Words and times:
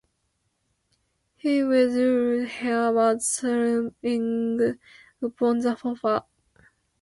He, 1.35 1.61
with 1.63 1.93
ruffled 1.95 2.47
hair, 2.47 2.91
was 2.91 3.23
sulking 3.27 4.79
upon 5.21 5.59
the 5.59 5.75
sofa. 5.77 6.25